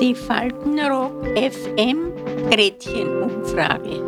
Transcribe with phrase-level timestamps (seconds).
[0.00, 2.14] Die Faltenrock FM
[2.50, 4.00] Gretchenumfrage.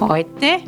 [0.00, 0.62] Heute?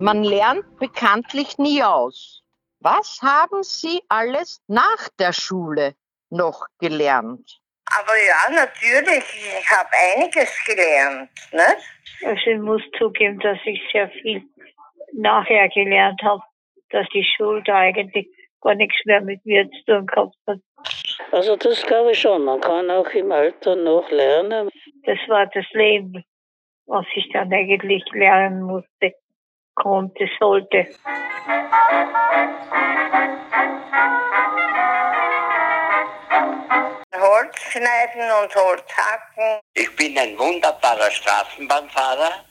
[0.00, 2.42] Man lernt bekanntlich nie aus.
[2.80, 5.94] Was haben Sie alles nach der Schule
[6.30, 7.60] noch gelernt?
[7.94, 9.24] Aber ja, natürlich,
[9.60, 11.28] ich habe einiges gelernt.
[11.52, 11.76] Ne?
[12.24, 14.42] Also ich muss zugeben, dass ich sehr viel
[15.12, 16.42] nachher gelernt habe,
[16.94, 18.28] dass die Schule da eigentlich
[18.60, 20.58] gar nichts mehr mit mir zu tun gehabt hat.
[21.32, 22.44] Also das glaube ich schon.
[22.44, 24.70] Man kann auch im Alter noch lernen.
[25.04, 26.24] Das war das Leben,
[26.86, 29.14] was ich dann eigentlich lernen musste,
[29.74, 30.86] konnte, sollte.
[37.16, 39.60] Holz schneiden und Holz hacken.
[39.74, 42.44] Ich bin ein wunderbarer Straßenbahnfahrer,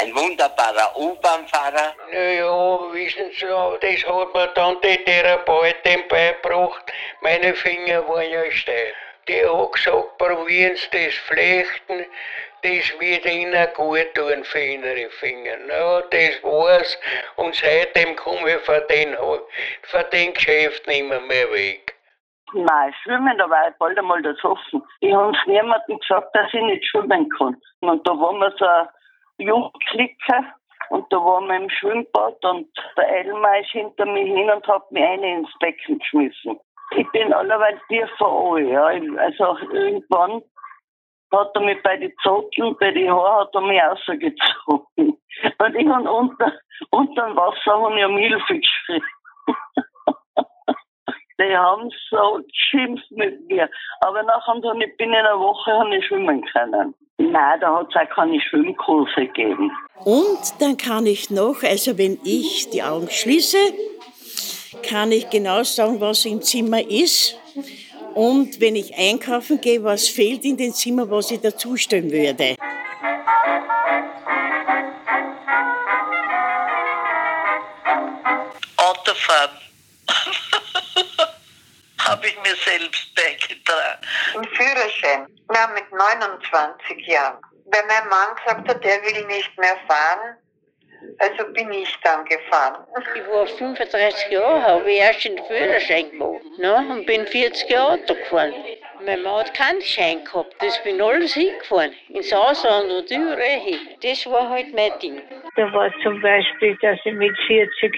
[0.00, 1.94] ein wunderbarer U-Bahnfahrer.
[2.12, 6.92] Naja, wissen Sie, das hat mir dann die Therapeutin beigebracht.
[7.20, 8.94] Meine Finger waren ja steif.
[9.28, 12.04] Die hat gesagt, probieren Sie das Flechten,
[12.62, 15.56] das wird Ihnen gut tun für Ihre Finger.
[15.66, 16.98] Na, das war's.
[17.36, 19.14] Und seitdem komme ich von den,
[19.82, 21.94] von den Geschäften immer mehr weg.
[22.52, 24.82] Nein, schwimmen, da war ich bald einmal das offen.
[25.00, 27.56] Ich habe niemandem gesagt, dass ich nicht schwimmen kann.
[27.80, 28.88] Und da waren wir so
[29.38, 30.44] Jungklicke
[30.90, 34.90] und da waren wir im Schwimmbad und der Elmar ist hinter mir hin und hat
[34.92, 36.60] mich eine ins Becken geschmissen.
[36.96, 38.84] Ich bin allerweil tiefer an, ja.
[38.84, 40.42] Also irgendwann
[41.32, 45.18] hat er mich bei den Zotten, bei den Haaren hat er mich rausgezogen.
[45.58, 46.52] Und ich habe unter,
[46.90, 49.02] unter dem Wasser hab ich um Hilfe geschrien.
[51.40, 53.68] Die haben so geschimpft mit mir.
[54.00, 56.94] Aber nachher bin ich in einer Woche ich schwimmen können.
[57.18, 59.70] Nein, da hat es auch keine Schwimmkurse gegeben.
[60.04, 63.56] Und dann kann ich noch, also wenn ich die Augen schließe,
[64.82, 67.38] kann ich genau sagen, was im Zimmer ist.
[68.14, 72.56] Und wenn ich einkaufen gehe, was fehlt in dem Zimmer, was ich dazustellen würde.
[78.76, 79.63] Autofahren.
[82.06, 84.00] Habe ich mir selbst beigetragen.
[84.36, 85.26] Ein Führerschein.
[85.48, 87.38] Na, mit 29 Jahren.
[87.66, 90.36] Weil mein Mann gesagt hat, der will nicht mehr fahren,
[91.18, 92.86] also bin ich dann gefahren.
[93.14, 96.86] Ich war 35 Jahre, habe ich erst den Führerschein gemacht ne?
[96.90, 98.54] und bin 40 Jahre Auto gefahren.
[99.04, 103.80] Mein Mann hat keinen Schein gehabt, das bin alles hingefahren, ins Ausland und überall hin.
[104.02, 105.20] Das war halt mein Ding.
[105.56, 107.94] Da war zum Beispiel, dass ich mit 40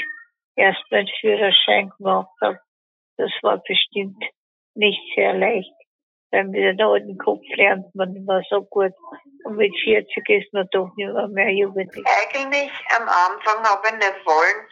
[0.57, 2.59] erst meinen Führerschein gemacht habe.
[3.17, 4.23] Das war bestimmt
[4.75, 5.73] nicht sehr leicht.
[6.31, 8.93] Weil mit einem alten Kopf lernt man immer so gut.
[9.45, 12.05] Und mit 40 ist man doch nicht mehr, mehr jugendlich.
[12.05, 14.67] Eigentlich am Anfang habe ich nicht wollen,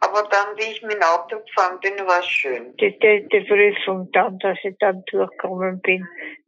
[0.00, 2.74] aber dann, wie ich mit dem Auto gefahren bin, war es schön.
[2.76, 6.06] Die, die, die Prüfung dann, dass ich dann durchgekommen bin,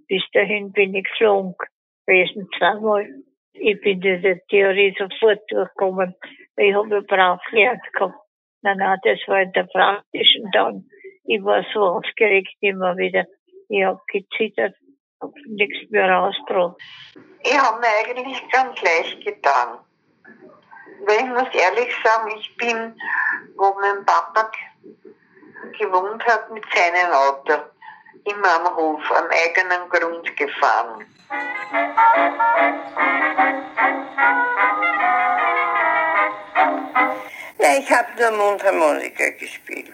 [0.09, 1.55] bis dahin bin ich geflogen
[2.07, 3.07] gewesen, zweimal.
[3.53, 6.15] Ich bin in der Theorie sofort durchgekommen.
[6.57, 8.15] Ich habe brav gelernt gehabt.
[8.63, 10.89] Nein, nein, das war in der praktischen dann.
[11.29, 13.25] Ich war so aufgeregt immer wieder.
[13.69, 14.75] Ich habe gezittert,
[15.21, 16.77] habe nichts mehr rausgebracht.
[17.43, 19.79] Ich habe mir eigentlich ganz leicht getan.
[21.05, 22.95] Weil ich muss ehrlich sagen, ich bin,
[23.57, 24.51] wo mein Papa
[25.79, 27.55] gewohnt hat, mit seinem Auto
[28.25, 31.05] immer am Hof, am eigenen Grund gefahren.
[37.59, 39.86] Ja, ich habe nur Mundharmonika gespielt.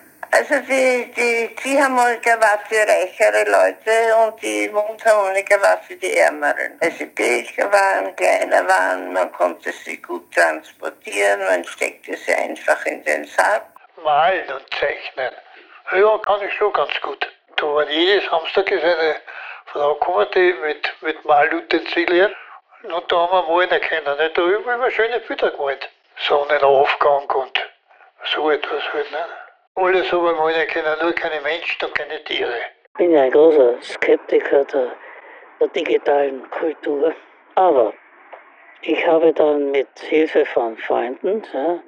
[0.42, 6.80] Also die, die Ziehharmonika war für reichere Leute und die Mundharmonika war für die Ärmeren.
[6.80, 12.84] Weil sie billiger waren, kleiner waren, man konnte sie gut transportieren, man steckte sie einfach
[12.86, 13.66] in den Sack.
[14.02, 15.30] Malen und zeichnen.
[15.92, 17.24] Ja, kann ich schon ganz gut.
[17.54, 19.14] Da war jedes Samstag ist eine
[19.66, 22.34] Frau gekommen, die mit, mit Malutensilien.
[22.82, 24.04] Und da haben wir malen können.
[24.06, 25.88] Da haben wir schöne Bilder gemalt.
[26.26, 27.60] Sonnenaufgang und
[28.34, 29.08] so etwas halt.
[29.08, 29.41] Nicht?
[29.74, 32.58] Alles aber malen können, nur keine Menschen und keine Tiere.
[32.84, 34.92] Ich bin ja ein großer Skeptiker der,
[35.60, 37.14] der digitalen Kultur.
[37.54, 37.94] Aber
[38.82, 41.82] ich habe dann mit Hilfe von Freunden ja,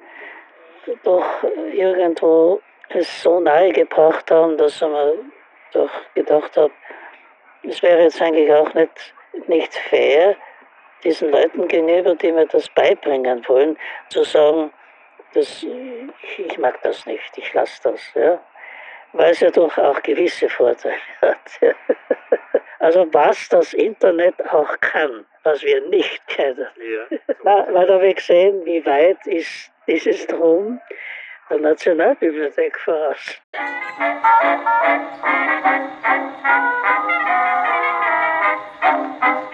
[1.03, 2.59] doch irgendwo
[2.89, 5.13] es so nahe gebracht haben, dass ich mir
[5.73, 6.73] doch gedacht habe,
[7.63, 9.13] es wäre jetzt eigentlich auch nicht,
[9.47, 10.35] nicht fair,
[11.03, 13.77] diesen Leuten gegenüber, die mir das beibringen wollen,
[14.09, 14.71] zu sagen,
[15.35, 15.65] das,
[16.37, 18.13] ich mag das nicht, ich lasse das.
[18.15, 18.39] Ja?
[19.13, 21.59] Weil es ja doch auch gewisse Vorteile hat.
[22.79, 26.67] Also was das Internet auch kann, was wir nicht kennen.
[26.77, 27.17] Ja.
[27.43, 30.79] Na, weil da wir gesehen, wie weit ist dieses Drum,
[31.49, 33.41] der Nationalbibliothek voraus.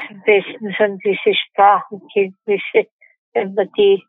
[0.09, 2.87] Am besten sind diese Sprachenkenntnisse,
[3.33, 4.03] wenn man die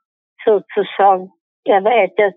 [0.44, 1.32] sozusagen
[1.64, 2.34] erweitert.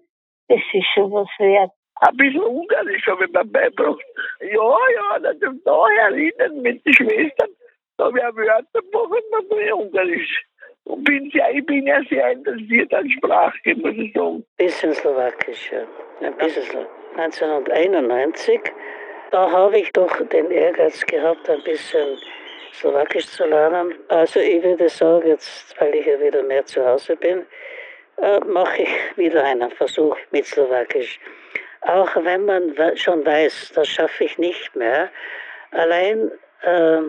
[0.47, 1.71] Das ist schon was wert.
[2.01, 4.03] Ein bisschen Ungarisch habe ich mir beigebracht.
[4.41, 7.49] Ja, ja, das ist daher Lieden mit den Schwestern.
[7.97, 10.45] Da habe ich ein Wörterbuch und dann ich Ungarisch.
[10.83, 14.45] Und bin sehr, ich bin ja sehr interessiert an Sprache, muss ich sagen.
[14.57, 15.83] Bisschen Slowakisch, ja.
[16.21, 17.05] Ein bisschen Slowakisch.
[17.17, 18.59] 1991,
[19.31, 22.17] da habe ich doch den Ehrgeiz gehabt, ein bisschen
[22.73, 23.95] Slowakisch zu lernen.
[24.09, 27.45] Also ich würde sagen, jetzt, weil ich ja wieder mehr zu Hause bin,
[28.21, 31.19] äh, mache ich wieder einen Versuch mit Slowakisch.
[31.81, 35.09] Auch wenn man schon weiß, das schaffe ich nicht mehr,
[35.71, 36.31] allein
[36.61, 37.01] äh,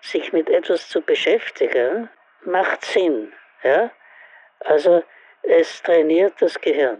[0.00, 2.08] sich mit etwas zu beschäftigen,
[2.44, 3.32] macht Sinn.
[3.62, 3.90] Ja?
[4.60, 5.02] Also
[5.42, 6.96] es trainiert das Gehirn.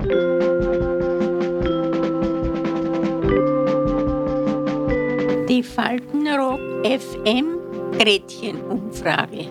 [5.49, 7.61] Die Faltenrock FM
[7.99, 9.49] Gretchenumfrage.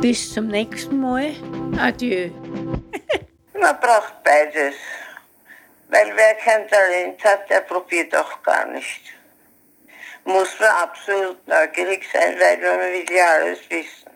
[0.00, 1.32] Bis zum nächsten Mal.
[1.78, 2.30] Adieu.
[3.66, 4.76] Man braucht beides.
[5.88, 9.12] Weil wer kein Talent hat, der probiert auch gar nicht.
[10.22, 14.15] Muss man absolut neugierig sein, weil man will ja alles wissen.